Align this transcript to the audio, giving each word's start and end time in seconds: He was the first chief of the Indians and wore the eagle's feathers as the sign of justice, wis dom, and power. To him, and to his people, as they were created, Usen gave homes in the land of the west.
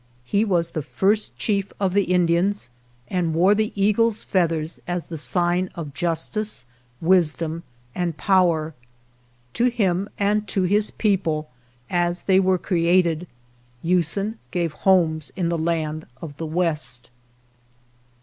He 0.23 0.43
was 0.43 0.71
the 0.71 0.81
first 0.81 1.37
chief 1.37 1.71
of 1.79 1.93
the 1.93 2.05
Indians 2.05 2.71
and 3.07 3.35
wore 3.35 3.53
the 3.53 3.71
eagle's 3.79 4.23
feathers 4.23 4.79
as 4.87 5.03
the 5.05 5.17
sign 5.19 5.69
of 5.75 5.93
justice, 5.93 6.65
wis 6.99 7.35
dom, 7.35 7.61
and 7.93 8.17
power. 8.17 8.73
To 9.53 9.65
him, 9.69 10.09
and 10.17 10.47
to 10.47 10.63
his 10.63 10.89
people, 10.89 11.51
as 11.87 12.23
they 12.23 12.39
were 12.39 12.57
created, 12.57 13.27
Usen 13.83 14.39
gave 14.49 14.73
homes 14.73 15.31
in 15.35 15.49
the 15.49 15.57
land 15.59 16.07
of 16.19 16.35
the 16.37 16.47
west. 16.47 17.11